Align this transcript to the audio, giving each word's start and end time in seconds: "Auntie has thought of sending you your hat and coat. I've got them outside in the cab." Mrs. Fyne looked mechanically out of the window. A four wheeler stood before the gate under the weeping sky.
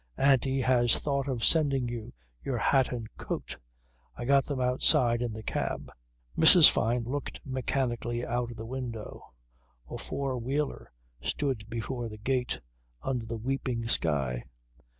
"Auntie 0.17 0.61
has 0.61 0.97
thought 0.97 1.27
of 1.27 1.45
sending 1.45 1.87
you 1.87 2.11
your 2.43 2.57
hat 2.57 2.91
and 2.91 3.07
coat. 3.17 3.55
I've 4.15 4.29
got 4.29 4.45
them 4.45 4.59
outside 4.59 5.21
in 5.21 5.31
the 5.31 5.43
cab." 5.43 5.91
Mrs. 6.35 6.67
Fyne 6.71 7.03
looked 7.03 7.39
mechanically 7.45 8.25
out 8.25 8.49
of 8.49 8.57
the 8.57 8.65
window. 8.65 9.31
A 9.91 9.99
four 9.99 10.39
wheeler 10.39 10.91
stood 11.21 11.69
before 11.69 12.09
the 12.09 12.17
gate 12.17 12.59
under 13.03 13.27
the 13.27 13.37
weeping 13.37 13.87
sky. 13.87 14.45